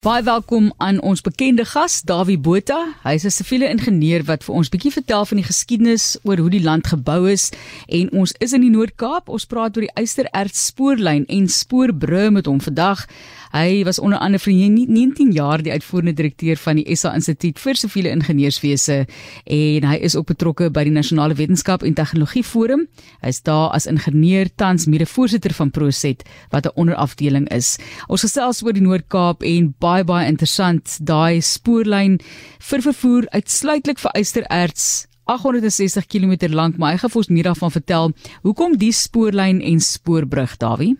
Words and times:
Baie 0.00 0.22
welkom 0.24 0.70
aan 0.80 0.96
ons 1.04 1.20
bekende 1.20 1.64
gas, 1.68 1.98
Dawie 2.08 2.38
Botha. 2.40 2.78
Hy 3.02 3.12
is 3.18 3.26
'n 3.26 3.30
siviele 3.30 3.68
ingenieur 3.68 4.22
wat 4.24 4.44
vir 4.44 4.54
ons 4.54 4.70
bietjie 4.72 4.92
vertel 4.92 5.26
van 5.28 5.36
die 5.36 5.44
geskiedenis 5.44 6.16
oor 6.22 6.38
hoe 6.38 6.50
die 6.50 6.62
land 6.62 6.86
gebou 6.86 7.28
is 7.28 7.52
en 7.86 8.08
ons 8.12 8.32
is 8.38 8.52
in 8.52 8.62
die 8.62 8.70
Noord-Kaap. 8.70 9.28
Ons 9.28 9.44
praat 9.44 9.76
oor 9.76 9.84
die 9.84 10.00
Eystererts 10.00 10.66
spoorlyn 10.66 11.26
en 11.28 11.48
spoorbrug 11.48 12.30
met 12.30 12.46
hom 12.46 12.60
vandag. 12.60 13.06
Hy 13.50 13.82
was 13.84 13.98
onder 13.98 14.18
andere 14.22 14.38
vir 14.44 14.54
19 14.54 15.32
jaar 15.34 15.62
die 15.62 15.72
uitvoerende 15.72 16.14
direkteur 16.14 16.56
van 16.62 16.78
die 16.78 16.96
SA 16.96 17.10
Instituut 17.18 17.58
vir 17.58 17.78
Siviele 17.78 18.12
Ingenieurswese 18.14 19.00
en 19.44 19.88
hy 19.90 19.96
is 20.06 20.14
ook 20.14 20.28
betrokke 20.30 20.68
by 20.70 20.84
die 20.86 20.94
Nasionale 20.94 21.34
Wetenskap 21.34 21.82
en 21.82 21.96
Tegnologie 21.98 22.44
Forum. 22.46 22.86
Hy 23.24 23.34
is 23.34 23.42
daar 23.42 23.74
as 23.74 23.88
ingenieur 23.90 24.52
tans 24.54 24.86
mede-voorsitter 24.86 25.54
van 25.58 25.74
Proset 25.74 26.22
wat 26.54 26.66
'n 26.66 26.76
onderafdeling 26.76 27.50
is. 27.50 27.78
Ons 28.08 28.22
gesels 28.22 28.62
oor 28.62 28.72
die 28.72 28.86
Noord-Kaap 28.86 29.42
en 29.42 29.74
baie 29.78 30.04
baie 30.04 30.28
interessant 30.28 30.98
daai 31.02 31.40
spoorlyn 31.42 32.20
vir 32.58 32.80
vervoer 32.82 33.26
uitsluitlik 33.34 33.98
vir 33.98 34.10
ystererts 34.14 35.06
860 35.26 36.06
km 36.06 36.54
lank, 36.54 36.76
maar 36.76 36.92
hy 36.92 36.98
gaan 36.98 37.10
vir 37.10 37.22
ons 37.22 37.28
meer 37.28 37.44
daarvan 37.44 37.70
vertel. 37.70 38.12
Hoekom 38.42 38.76
die 38.78 38.92
spoorlyn 38.92 39.60
en 39.60 39.80
spoorbrug, 39.80 40.56
Dawie? 40.56 40.96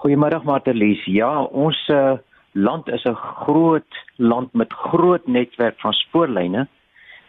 Goeiemôre 0.00 0.40
Martelies. 0.48 1.02
Ja, 1.12 1.42
ons 1.44 1.76
uh, 1.92 2.16
land 2.56 2.88
is 2.88 3.04
'n 3.04 3.14
groot 3.14 3.96
land 4.16 4.52
met 4.54 4.72
groot 4.72 5.26
netwerk 5.26 5.80
van 5.80 5.92
spoorlyne 5.92 6.68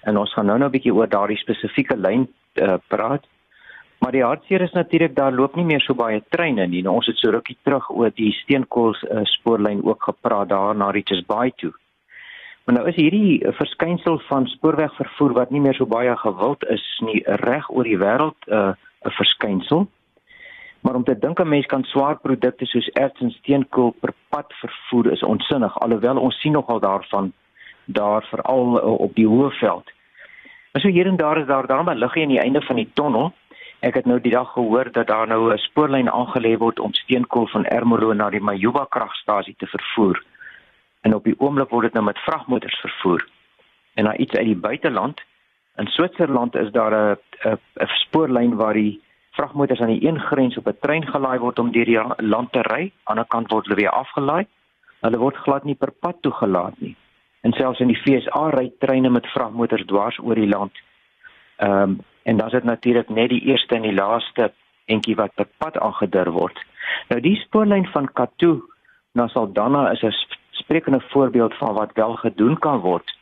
en 0.03 0.17
ons 0.17 0.33
gaan 0.33 0.45
nou 0.45 0.57
nou 0.57 0.69
'n 0.69 0.71
bietjie 0.71 0.93
oor 0.93 1.07
daardie 1.07 1.37
spesifieke 1.37 1.97
lyn 1.97 2.27
uh, 2.55 2.77
praat. 2.87 3.27
Maar 3.99 4.11
die 4.11 4.23
hartseer 4.23 4.61
is 4.61 4.71
natuurlik 4.71 5.15
daar 5.15 5.33
loop 5.33 5.55
nie 5.55 5.65
meer 5.65 5.81
so 5.81 5.93
baie 5.93 6.23
treine 6.29 6.67
nie. 6.67 6.81
Nou, 6.81 6.95
ons 6.95 7.05
het 7.05 7.17
so 7.17 7.29
rukkie 7.29 7.57
terug 7.63 7.89
oor 7.89 8.11
die 8.15 8.31
Steenkool 8.31 8.95
uh, 8.95 9.19
spoorlyn 9.23 9.83
ook 9.83 10.03
gepraat 10.03 10.49
daar 10.49 10.75
na 10.75 10.89
Richards 10.91 11.25
Bay 11.25 11.51
toe. 11.55 11.73
Maar 12.65 12.75
nou 12.75 12.87
is 12.87 12.95
hierdie 12.95 13.43
verskynsel 13.51 14.19
van 14.19 14.47
spoorwegvervoer 14.47 15.33
wat 15.33 15.51
nie 15.51 15.61
meer 15.61 15.73
so 15.73 15.85
baie 15.85 16.17
gewild 16.17 16.63
is 16.63 17.01
nie 17.03 17.21
reg 17.25 17.69
oor 17.69 17.83
die 17.83 17.97
wêreld 17.97 18.39
'n 18.47 18.53
uh, 18.53 18.73
verskynsel. 19.03 19.87
Maar 20.81 20.95
om 20.95 21.03
te 21.03 21.19
dink 21.19 21.39
'n 21.39 21.47
mens 21.47 21.65
kan 21.65 21.83
swaar 21.83 22.19
produkte 22.19 22.65
soos 22.65 22.87
erts 22.87 23.21
en 23.21 23.31
steenkool 23.31 23.91
per 23.99 24.13
pad 24.29 24.53
vervoer 24.53 25.11
is 25.11 25.23
onsinnig 25.23 25.79
alhoewel 25.79 26.17
ons 26.17 26.39
sien 26.39 26.51
nogal 26.51 26.79
daarvan 26.79 27.33
daar 27.85 28.23
veral 28.23 28.77
uh, 28.77 28.99
op 28.99 29.15
die 29.15 29.27
Hoëveld. 29.27 29.91
Maar 30.71 30.81
so 30.81 30.87
hier 30.87 31.07
en 31.07 31.17
daar 31.17 31.37
is 31.37 31.47
daar 31.47 31.67
dan 31.67 31.89
'n 31.89 31.97
liggie 31.97 32.23
aan 32.23 32.29
die 32.29 32.39
einde 32.39 32.61
van 32.61 32.75
die 32.75 32.89
tonnel. 32.93 33.33
Ek 33.79 33.93
het 33.93 34.05
nou 34.05 34.21
die 34.21 34.31
dag 34.31 34.51
gehoor 34.51 34.91
dat 34.91 35.07
daar 35.07 35.27
nou 35.27 35.53
'n 35.53 35.57
spoorlyn 35.57 36.11
aangelê 36.11 36.57
word 36.57 36.79
om 36.79 36.93
steenkool 36.93 37.47
van 37.47 37.65
Ermelo 37.65 38.13
na 38.13 38.29
die 38.29 38.41
Majuba 38.41 38.85
kragstasie 38.89 39.55
te 39.57 39.67
vervoer. 39.67 40.23
En 41.01 41.15
op 41.15 41.23
die 41.23 41.39
oomblik 41.39 41.69
word 41.69 41.83
dit 41.83 41.93
nou 41.93 42.05
met 42.05 42.19
vragmotors 42.19 42.79
vervoer. 42.79 43.27
En 43.93 44.03
na 44.03 44.15
iets 44.17 44.35
uit 44.35 44.45
die 44.45 44.55
buiteland 44.55 45.21
in 45.75 45.87
Switserland 45.87 46.55
is 46.55 46.71
daar 46.71 46.93
'n 46.93 47.17
'n 47.79 47.87
spoorlyn 47.87 48.55
waar 48.55 48.73
die 48.73 49.01
vragmotors 49.31 49.79
aan 49.79 49.93
die 49.93 50.07
een 50.07 50.19
grens 50.19 50.57
op 50.57 50.67
'n 50.67 50.77
trein 50.79 51.05
gelaai 51.07 51.39
word 51.39 51.59
om 51.59 51.71
deur 51.71 51.85
die 51.85 52.25
land 52.25 52.51
te 52.51 52.61
ry, 52.61 52.81
aan 52.81 52.89
die 52.89 52.93
ander 53.03 53.27
kant 53.27 53.51
word 53.51 53.65
hulle 53.65 53.79
weer 53.79 53.89
afgelaai. 53.89 54.45
Hulle 55.01 55.17
word 55.17 55.35
glad 55.35 55.63
nie 55.63 55.75
per 55.75 55.91
pad 55.91 56.21
toegelaat 56.21 56.79
nie. 56.79 56.95
En 57.41 57.51
selfs 57.51 57.79
in 57.79 57.87
die 57.87 58.01
FSA 58.01 58.49
ry 58.49 58.71
treine 58.79 59.09
met 59.09 59.27
vragmotors 59.27 59.85
dwars 59.85 60.19
oor 60.19 60.35
die 60.35 60.47
land. 60.47 60.71
Ehm 61.57 61.81
um, 61.81 61.99
en 62.23 62.37
dan 62.37 62.45
is 62.47 62.53
dit 62.53 62.63
natuurlik 62.63 63.09
net 63.09 63.29
die 63.29 63.41
eerste 63.41 63.75
en 63.75 63.81
die 63.81 63.93
laaste 63.93 64.51
entjie 64.85 65.15
wat 65.15 65.33
per 65.35 65.47
pad 65.57 65.79
aangedur 65.79 66.31
word. 66.31 66.59
Nou 67.09 67.21
die 67.21 67.35
spoorlyn 67.35 67.87
van 67.87 68.11
Katoo 68.13 68.61
na 69.11 69.27
Saldanha 69.27 69.91
is 69.91 70.03
'n 70.03 70.13
sprekende 70.51 71.01
voorbeeld 71.01 71.53
van 71.57 71.73
wat 71.73 71.93
wel 71.93 72.15
gedoen 72.15 72.59
kan 72.59 72.79
word. 72.79 73.17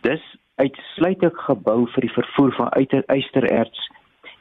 Dis 0.00 0.36
uitsluitlik 0.54 1.36
gebou 1.36 1.86
vir 1.92 2.00
die 2.00 2.12
vervoer 2.12 2.52
van 2.52 2.70
ystererts 3.06 3.90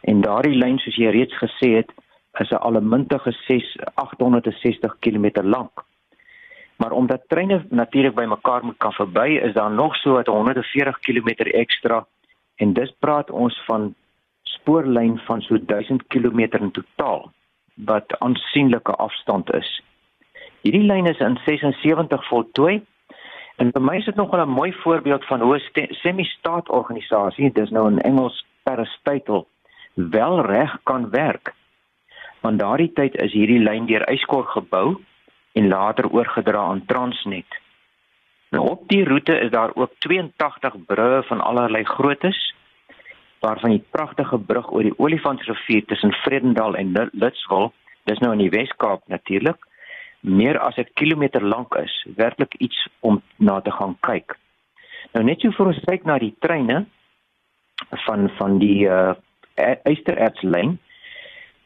En 0.06 0.22
daardie 0.22 0.58
lyn 0.58 0.78
soos 0.78 0.98
jy 1.02 1.10
reeds 1.10 1.38
gesê 1.42 1.70
het, 1.80 1.92
is 2.40 2.52
'n 2.52 2.62
allemintige 2.68 3.32
6 3.32 3.78
860 3.94 4.98
km 5.00 5.42
lank. 5.42 5.86
Maar 6.78 6.92
omdat 6.92 7.28
treine 7.28 7.66
natuurlik 7.70 8.16
by 8.16 8.26
mekaar 8.26 8.66
moet 8.66 8.78
kan 8.78 8.94
verby, 8.94 9.40
is 9.42 9.54
daar 9.54 9.72
nog 9.72 9.96
so 9.96 10.22
140 10.26 11.00
km 11.00 11.30
ekstra 11.64 12.06
en 12.56 12.74
dis 12.74 12.94
praat 13.00 13.30
ons 13.32 13.62
van 13.66 13.96
spoorlyn 14.44 15.18
van 15.18 15.42
so 15.42 15.58
1000 15.66 16.08
km 16.08 16.40
in 16.40 16.72
totaal 16.72 17.32
wat 17.74 18.20
aansienlike 18.20 18.92
afstand 18.92 19.54
is. 19.54 19.84
Hierdie 20.62 20.84
lyn 20.84 21.06
is 21.06 21.20
in 21.20 21.40
76 21.46 22.28
voltooi 22.28 22.84
en 23.56 23.72
vir 23.72 23.82
my 23.82 23.98
is 23.98 24.06
dit 24.06 24.16
nog 24.16 24.36
'n 24.36 24.50
mooi 24.50 24.74
voorbeeld 24.74 25.26
van 25.26 25.42
hoe 25.42 25.58
'n 25.58 25.88
semi-staat-organisasie, 25.90 27.52
dis 27.52 27.70
nou 27.70 27.88
in 27.92 28.02
Engels 28.02 28.46
parastatal 28.64 29.48
wel 29.95 30.45
reg 30.45 30.78
kan 30.83 31.09
werk. 31.09 31.53
Want 32.41 32.59
daardie 32.59 32.91
tyd 32.94 33.16
is 33.16 33.33
hierdie 33.33 33.59
lyn 33.59 33.85
deur 33.85 34.06
Eyskor 34.07 34.45
gebou 34.53 35.01
en 35.56 35.67
later 35.67 36.09
oorgedra 36.11 36.59
aan 36.59 36.85
Transnet. 36.85 37.61
Nou 38.51 38.67
op 38.69 38.88
die 38.88 39.03
roete 39.03 39.39
is 39.39 39.51
daar 39.51 39.72
ook 39.75 39.91
82 39.97 40.75
brûe 40.85 41.23
van 41.28 41.41
allerlei 41.41 41.83
groottes 41.83 42.53
waarvan 43.39 43.69
die 43.69 43.85
pragtige 43.91 44.39
brug 44.39 44.72
oor 44.72 44.83
die 44.83 45.00
Olifantsrivier 45.00 45.85
tussen 45.85 46.13
Vredendal 46.23 46.75
en 46.75 46.94
Litswil, 47.12 47.73
dis 48.09 48.19
nou 48.23 48.31
in 48.33 48.41
die 48.41 48.50
Wes-Kaap 48.50 49.03
natuurlik, 49.12 49.57
meer 50.19 50.59
as 50.59 50.77
'n 50.77 50.89
kilometer 50.94 51.44
lank 51.44 51.75
is, 51.75 51.94
werklik 52.16 52.56
iets 52.57 52.88
om 53.00 53.22
na 53.38 53.59
te 53.62 53.72
gaan 53.72 53.97
kyk. 54.00 54.38
Nou 55.13 55.23
net 55.25 55.41
so 55.41 55.51
vir 55.51 55.66
ons 55.66 55.83
kyk 55.85 56.06
na 56.06 56.17
die 56.19 56.35
treine 56.39 56.85
van 58.06 58.29
van 58.38 58.57
die 58.59 58.88
uh, 58.88 59.13
Eysterertslyn. 59.56 60.78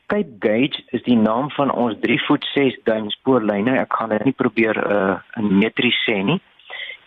Cape 0.09 0.35
Gauge 0.39 0.83
is 0.95 1.03
die 1.05 1.17
naam 1.17 1.51
van 1.53 1.71
ons 1.71 1.97
3 2.01 2.17
voet 2.25 2.45
6 2.53 2.79
duim 2.83 3.09
spoorlyne. 3.13 3.75
Ek 3.77 3.93
gaan 3.93 4.09
dit 4.09 4.25
nie 4.25 4.33
probeer 4.33 4.79
uh, 4.81 5.19
in 5.37 5.51
metries 5.61 5.97
sê 6.07 6.17
nie. 6.25 6.39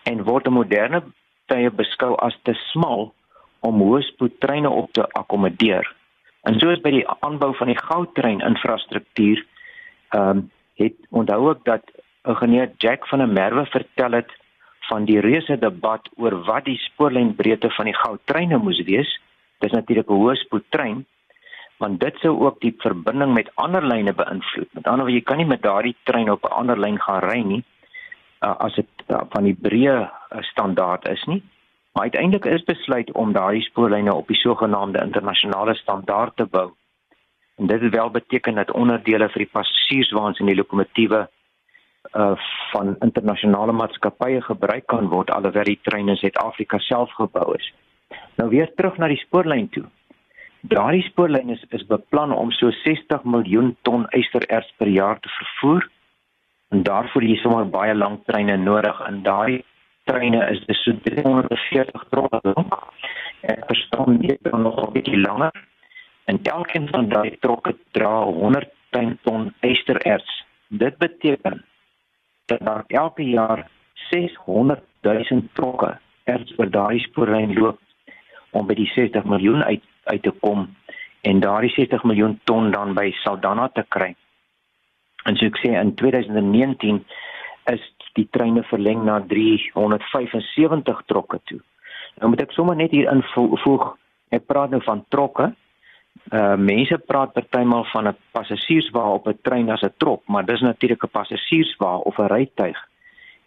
En 0.07 0.23
word 0.27 0.47
'n 0.47 0.55
moderne 0.55 1.03
tye 1.51 1.71
beskou 1.71 2.15
as 2.23 2.37
te 2.43 2.55
smal 2.71 3.13
om 3.61 3.83
hoë 3.83 4.03
spoed 4.07 4.39
treine 4.41 4.71
op 4.71 4.93
te 4.93 5.07
akkommodeer. 5.19 5.87
En 6.47 6.59
soos 6.59 6.81
by 6.83 6.91
die 6.91 7.07
aanbou 7.23 7.53
van 7.59 7.71
die 7.71 7.79
goudtrein 7.79 8.41
infrastruktuur, 8.41 9.45
ehm 10.11 10.29
um, 10.29 10.51
het 10.81 10.97
onthou 11.11 11.51
ek 11.51 11.65
dat 11.65 11.91
ingenieur 12.25 12.71
Jack 12.79 13.07
van 13.07 13.19
der 13.19 13.29
Merwe 13.29 13.67
vertel 13.67 14.13
het 14.13 14.31
van 14.89 15.05
die 15.05 15.21
reuse 15.21 15.59
debat 15.59 16.09
oor 16.17 16.39
wat 16.47 16.65
die 16.65 16.79
spoorlynbreedte 16.79 17.71
van 17.77 17.91
die 17.91 17.97
goudtreine 17.97 18.59
moes 18.59 18.81
wees. 18.89 19.11
Dis 19.63 19.73
natuurlik 19.73 20.11
'n 20.11 20.23
hoëspoedtrein 20.23 21.05
want 21.83 22.01
dit 22.01 22.19
sou 22.23 22.33
ook 22.47 22.61
die 22.61 22.75
verbinding 22.79 23.33
met 23.35 23.51
ander 23.55 23.83
lyne 23.87 24.13
beïnvloed. 24.15 24.69
Met 24.73 24.87
ander 24.87 25.05
woorde, 25.05 25.19
jy 25.19 25.23
kan 25.27 25.37
nie 25.37 25.47
met 25.47 25.63
daardie 25.63 25.97
trein 26.03 26.31
op 26.31 26.45
'n 26.45 26.55
ander 26.61 26.79
lyn 26.79 26.99
gaan 27.01 27.23
ry 27.23 27.41
nie 27.43 27.65
uh, 28.43 28.57
as 28.59 28.75
dit 28.75 28.89
uh, 29.09 29.23
van 29.31 29.45
die 29.45 29.57
breë 29.67 29.97
uh, 30.03 30.43
standaard 30.53 31.09
is 31.09 31.25
nie. 31.25 31.43
Maar 31.93 32.03
uiteindelik 32.03 32.45
is 32.45 32.65
besluit 32.65 33.13
om 33.13 33.33
daardie 33.33 33.63
spoorlyne 33.63 34.15
op 34.15 34.27
die 34.27 34.37
sogenaamde 34.37 35.03
internasionale 35.03 35.75
standaard 35.75 36.37
te 36.37 36.47
bou. 36.47 36.71
En 37.57 37.67
dit 37.67 37.81
het 37.81 37.95
wel 37.95 38.11
beteken 38.11 38.55
dat 38.55 38.73
onderdele 38.73 39.29
vir 39.29 39.45
die 39.45 39.53
passasierswaens 39.53 40.39
en 40.39 40.47
die 40.47 40.57
lokomotiewe 40.57 41.29
uh 42.19 42.35
van 42.73 42.97
internasionale 42.99 43.73
maatskappye 43.73 44.41
gebruik 44.43 44.87
kan 44.87 45.09
word 45.09 45.31
alhoewel 45.31 45.65
die 45.65 45.79
treine 45.83 46.11
in 46.11 46.17
Suid-Afrika 46.17 46.79
self 46.79 47.13
gebou 47.15 47.55
is. 47.55 47.69
Nou 48.37 48.49
weer 48.51 48.71
terug 48.75 48.97
na 48.97 49.09
die 49.13 49.21
spoorlyn 49.21 49.69
toe. 49.69 49.85
Daardie 50.61 51.03
spoorlyn 51.03 51.51
is 51.51 51.65
is 51.69 51.87
beplan 51.87 52.33
om 52.33 52.51
so 52.51 52.71
60 52.71 53.25
miljoen 53.25 53.75
ton 53.83 54.07
ystererts 54.19 54.73
per 54.79 54.89
jaar 54.89 55.19
te 55.21 55.29
vervoer. 55.29 55.89
En 56.71 56.83
daarvoor 56.83 57.23
is 57.23 57.43
sommer 57.43 57.67
baie 57.69 57.95
lang 57.95 58.21
treine 58.27 58.57
nodig 58.57 59.01
en 59.07 59.23
daai 59.23 59.65
treine 60.05 60.41
is 60.51 60.63
dis 60.67 60.85
so 60.85 60.95
340 61.09 62.07
trokke 62.11 62.41
lank. 62.43 62.79
Ek 63.43 63.67
verstaan 63.67 64.21
nie 64.21 64.39
dan 64.47 64.63
nog 64.63 64.79
'n 64.79 64.93
bietjie 64.93 65.21
langer. 65.21 65.53
En 66.25 66.39
elkeen 66.43 66.89
van 66.89 67.09
daai 67.09 67.37
trokke 67.41 67.77
dra 67.91 68.23
100 68.25 68.71
ton 69.23 69.53
ystererts. 69.61 70.45
Dit 70.69 70.99
beteken 70.99 71.65
dat 72.47 72.61
daar 72.61 72.85
elke 72.87 73.23
jaar 73.23 73.69
600 74.11 74.81
000 75.01 75.43
trokke 75.53 75.99
erts 76.25 76.53
oor 76.59 76.71
daai 76.71 76.99
spoorlyn 76.99 77.55
loop 77.59 77.79
om 78.53 78.67
by 78.67 78.75
die 78.79 78.91
60 78.95 79.25
miljoen 79.25 79.63
uit 79.65 79.83
uit 80.05 80.23
te 80.23 80.33
kom 80.43 80.67
en 81.23 81.41
daardie 81.41 81.71
60 81.71 82.03
miljoen 82.05 82.41
ton 82.45 82.71
dan 82.75 82.95
by 82.95 83.13
Saldanha 83.23 83.69
te 83.69 83.85
kry. 83.89 84.15
En 85.25 85.37
so 85.39 85.47
ek 85.47 85.61
sê 85.63 85.71
in 85.79 85.95
2019 85.95 87.03
is 87.71 87.85
die 88.19 88.27
treine 88.35 88.65
verleng 88.67 89.05
na 89.07 89.21
375 89.31 91.05
trokke 91.07 91.39
toe. 91.47 91.61
Nou 92.21 92.33
moet 92.33 92.43
ek 92.45 92.55
sommer 92.57 92.77
net 92.77 92.93
hier 92.93 93.11
invoeg, 93.13 93.93
ek 94.35 94.49
praat 94.51 94.75
nou 94.75 94.83
van 94.85 95.05
trokke. 95.15 95.53
Uh 96.33 96.57
mense 96.61 96.99
praat 97.09 97.33
partymal 97.33 97.87
van 97.93 98.09
'n 98.09 98.17
passasierswa 98.37 99.03
op 99.15 99.29
'n 99.29 99.39
trein 99.43 99.71
as 99.71 99.83
'n 99.83 99.95
trok, 99.97 100.23
maar 100.27 100.45
dis 100.45 100.61
natuurlik 100.61 101.05
'n 101.05 101.17
passasierswa 101.19 101.97
of 101.97 102.19
'n 102.19 102.29
rytuig 102.29 102.79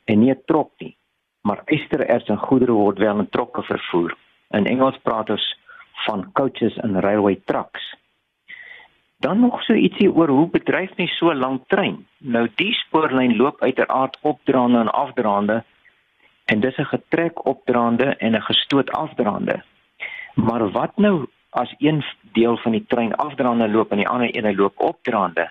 en 0.05 0.19
nie 0.19 0.31
'n 0.31 0.43
trok 0.45 0.71
nie. 0.79 0.95
Maar 1.43 1.61
ystererts 1.65 2.29
en 2.29 2.37
goedere 2.37 2.71
word 2.71 2.97
wel 2.97 3.19
in 3.19 3.29
trokke 3.29 3.61
vervoer. 3.61 4.15
In 4.49 4.65
Engels 4.65 4.97
praat 5.03 5.29
ons 5.29 5.45
van 6.05 6.31
coaches 6.33 6.77
en 6.77 6.99
railway 6.99 7.41
trucks. 7.45 7.95
Dan 9.17 9.39
nog 9.39 9.61
so 9.63 9.73
ietsie 9.73 10.11
oor 10.11 10.29
hoe 10.29 10.49
bedryf 10.49 10.95
nie 10.95 11.07
so 11.07 11.33
lank 11.33 11.67
trein. 11.67 12.05
Nou 12.17 12.47
die 12.55 12.73
spoorlyn 12.73 13.35
loop 13.35 13.61
uiteraard 13.61 14.17
opdraande 14.21 14.79
en 14.79 14.91
afdraande 14.91 15.63
en 16.45 16.59
dis 16.59 16.77
'n 16.77 16.85
getrek 16.85 17.45
opdraande 17.45 18.15
en 18.15 18.35
'n 18.35 18.41
gestoot 18.41 18.91
afdraande. 18.91 19.63
Maar 20.35 20.71
wat 20.71 20.97
nou 20.97 21.25
as 21.49 21.75
een 21.77 22.03
deel 22.21 22.57
van 22.57 22.71
die 22.71 22.85
trein 22.87 23.15
afdraande 23.15 23.69
loop 23.69 23.91
en 23.91 23.97
die 23.97 24.07
ander 24.07 24.45
een 24.45 24.55
loop 24.55 24.79
opdraande? 24.79 25.49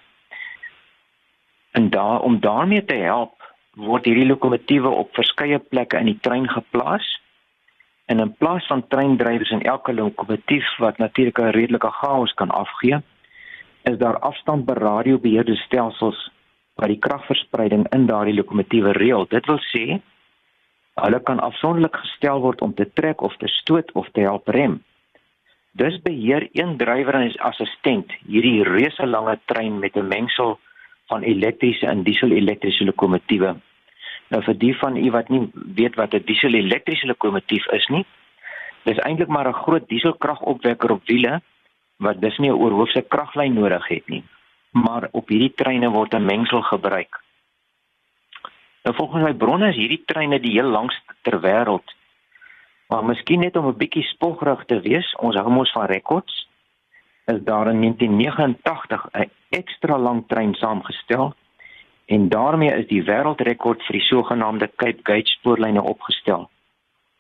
En 1.71 1.91
daar 1.91 2.21
om 2.21 2.41
daarmee 2.41 2.85
te 2.85 2.95
help, 2.95 3.55
word 3.73 4.05
hierdie 4.05 4.27
lokomotiewe 4.27 4.89
op 4.89 5.15
verskeie 5.15 5.59
plekke 5.59 5.99
in 5.99 6.05
die 6.05 6.21
trein 6.21 6.49
geplaas. 6.49 7.21
En 8.07 8.19
in 8.19 8.35
plaas 8.37 8.67
van 8.67 8.87
treindrywers 8.89 9.51
in 9.51 9.63
elke 9.63 9.95
lokomotief 9.95 10.77
wat 10.77 10.99
natuurlik 10.99 11.39
'n 11.39 11.57
redelike 11.57 11.91
chaos 11.91 12.35
kan 12.35 12.51
afgee, 12.51 13.03
is 13.83 13.99
daar 13.99 14.19
afstandberadiobeheerde 14.19 15.57
stelsels 15.57 16.31
wat 16.75 16.89
die 16.89 16.99
kragverspreiding 16.99 17.87
in 17.93 18.07
daardie 18.07 18.35
lokomotiewe 18.35 18.93
reël. 18.93 19.27
Dit 19.29 19.47
wil 19.47 19.59
sê 19.59 20.01
hulle 20.95 21.21
kan 21.23 21.41
afsonderlik 21.41 21.97
gestel 21.97 22.41
word 22.41 22.61
om 22.61 22.75
te 22.75 22.87
trek 22.93 23.21
of 23.21 23.37
te 23.37 23.49
stoot 23.49 23.93
of 23.93 24.09
te 24.13 24.21
help 24.21 24.49
rem. 24.49 24.83
Dus 25.73 26.03
beheer 26.03 26.49
een 26.53 26.77
drywer 26.77 27.15
en 27.15 27.31
sy 27.31 27.39
assistent 27.39 28.13
hierdie 28.27 28.63
reuse 28.63 29.07
lange 29.07 29.39
trein 29.51 29.79
met 29.79 29.97
'n 29.97 30.09
mengsel 30.09 30.59
van 31.07 31.23
elektriese 31.23 31.87
en 31.87 32.03
diesel-elektriese 32.03 32.85
lokomotiewe. 32.85 33.57
Nou 34.33 34.43
vir 34.43 34.57
die 34.59 34.75
van 34.79 34.97
u 34.97 35.11
wat 35.11 35.29
nie 35.29 35.51
weet 35.53 35.97
wat 36.01 36.15
'n 36.15 36.25
diesel-elektriese 36.25 37.07
lokomotief 37.07 37.67
is 37.67 37.87
nie, 37.89 38.07
dis 38.85 38.99
eintlik 38.99 39.29
maar 39.29 39.49
'n 39.49 39.63
groot 39.65 39.89
dieselkragopwekker 39.89 40.91
op 40.91 41.03
wiele 41.07 41.43
wat 41.97 42.21
dis 42.21 42.39
nie 42.39 42.51
'n 42.51 42.61
oorhoofse 42.65 43.03
kraglyn 43.03 43.55
nodig 43.55 43.89
het 43.89 44.09
nie. 44.09 44.25
Maar 44.73 45.09
op 45.13 45.29
hierdie 45.29 45.55
treine 45.55 45.91
word 45.91 46.15
'n 46.15 46.25
mengsel 46.25 46.63
gebruik. 46.63 47.23
Nou 48.83 48.97
volgens 48.97 49.23
my 49.23 49.35
bronne 49.35 49.69
is 49.69 49.77
hierdie 49.77 50.03
treine 50.05 50.41
die 50.41 50.53
heel 50.53 50.69
langste 50.69 51.15
ter 51.23 51.41
wêreld. 51.41 51.95
Maar 52.89 53.05
miskien 53.05 53.41
net 53.41 53.57
om 53.57 53.67
'n 53.67 53.77
bietjie 53.77 54.03
spogrig 54.03 54.65
te 54.65 54.81
wees, 54.81 55.15
ons 55.17 55.37
hou 55.37 55.51
mos 55.51 55.73
van 55.73 55.87
rekords. 55.87 56.49
Is 57.25 57.41
daar 57.45 57.69
in 57.69 57.81
1989 57.81 59.09
'n 59.13 59.31
ekstra 59.49 59.99
lang 59.99 60.25
trein 60.27 60.55
saamgestel 60.55 61.35
en 62.07 62.29
daarmee 62.29 62.73
is 62.73 62.87
die 62.87 63.03
wêreldrekord 63.03 63.83
vir 63.87 63.99
die 63.99 64.07
sogenaamde 64.09 64.71
Cape 64.77 65.01
Gauge 65.03 65.31
spoorlyne 65.39 65.83
opgestel. 65.83 66.49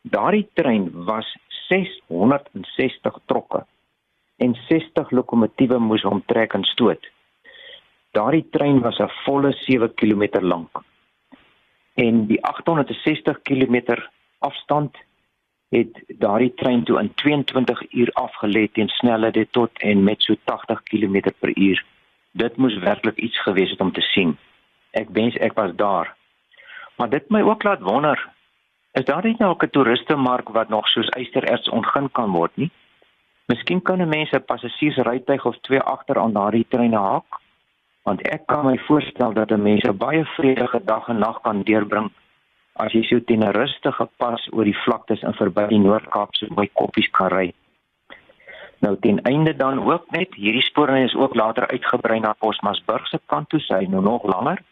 Daardie 0.02 0.48
trein 0.52 0.90
was 1.08 1.28
660 1.69 3.19
trokke 3.26 3.64
en 4.36 4.54
60 4.69 5.10
lokomotiewe 5.10 5.78
moes 5.78 6.02
hom 6.02 6.22
trek 6.26 6.54
en 6.58 6.66
stoot. 6.69 7.06
Daardie 8.12 8.44
trein 8.50 8.81
was 8.81 8.98
'n 8.98 9.10
volle 9.25 9.52
7 9.52 9.94
km 9.94 10.40
lank. 10.40 10.82
En 11.94 12.26
die 12.26 12.42
860 12.42 13.42
km 13.42 13.96
afstand 14.38 14.96
het 15.69 16.02
daardie 16.06 16.54
trein 16.54 16.84
toe 16.84 17.00
in 17.00 17.14
22 17.14 17.92
uur 17.92 18.10
afgelê 18.12 18.69
teen 18.72 18.88
snelhede 18.88 19.46
tot 19.50 19.70
en 19.78 20.04
met 20.04 20.22
so 20.22 20.34
80 20.44 20.82
km 20.82 21.32
per 21.38 21.58
uur. 21.58 21.84
Dit 22.31 22.56
moes 22.56 22.78
werklik 22.78 23.16
iets 23.16 23.42
gewees 23.42 23.70
het 23.70 23.81
om 23.81 23.92
te 23.92 24.00
sien. 24.00 24.36
Ek 24.94 25.11
wens 25.17 25.37
ek 25.43 25.56
was 25.58 25.75
daar. 25.76 26.14
Maar 26.96 27.11
dit 27.11 27.31
my 27.35 27.43
ook 27.43 27.62
laat 27.67 27.82
wonder, 27.82 28.20
is 28.93 29.05
daar 29.05 29.25
nie 29.25 29.35
nou 29.38 29.56
'n 29.58 29.70
toeriste 29.70 30.17
mark 30.17 30.49
wat 30.49 30.69
nog 30.69 30.88
soos 30.88 31.08
Eystererts 31.08 31.69
ontgin 31.69 32.11
kan 32.12 32.31
word 32.31 32.56
nie? 32.56 32.70
Miskien 33.46 33.82
kan 33.82 34.00
'n 34.00 34.08
mens 34.08 34.31
'n 34.31 34.44
passasiersrytuig 34.44 35.44
of 35.44 35.56
twee 35.61 35.81
agter 35.81 36.19
aan 36.19 36.32
daardie 36.32 36.67
treine 36.69 36.99
haak, 36.99 37.41
want 38.02 38.23
ek 38.29 38.46
kan 38.46 38.64
my 38.67 38.79
voorstel 38.79 39.32
dat 39.32 39.50
'n 39.50 39.62
mens 39.62 39.82
'n 39.82 39.96
baie 39.96 40.25
vredige 40.25 40.81
dag 40.85 41.08
en 41.08 41.19
nag 41.19 41.41
kan 41.41 41.62
deurbring 41.62 42.11
as 42.75 42.93
jy 42.93 43.02
so 43.02 43.20
teen 43.20 43.44
'n 43.44 43.52
rustige 43.52 44.08
pas 44.17 44.49
oor 44.52 44.64
die 44.64 44.81
vlaktes 44.85 45.23
in 45.23 45.35
verby 45.35 45.67
die 45.69 45.79
Noord-Kaap 45.79 46.35
so 46.35 46.46
by 46.55 46.67
koppies 46.73 47.11
kan 47.11 47.29
ry. 47.29 47.52
Nou 48.79 48.96
ten 49.00 49.23
einde 49.23 49.56
dan 49.56 49.79
ook 49.93 50.11
net 50.11 50.35
hierdie 50.35 50.62
spoorlyn 50.62 51.05
is 51.05 51.14
ook 51.14 51.35
later 51.35 51.67
uitgebrei 51.67 52.20
na 52.20 52.32
Posmasburg 52.32 53.06
se 53.06 53.20
kant 53.26 53.49
toe, 53.49 53.61
sy 53.61 53.87
nou 53.88 54.02
nog 54.02 54.25
langer. 54.25 54.62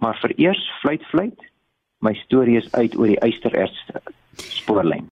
Maar 0.00 0.16
vir 0.22 0.32
eers 0.48 0.62
fluit 0.80 1.04
fluit. 1.10 1.44
My 2.04 2.14
storie 2.14 2.56
is 2.56 2.72
uit 2.72 2.96
oor 2.96 3.12
die 3.12 3.20
Eystererts 3.20 3.82
spoorlyn. 4.36 5.04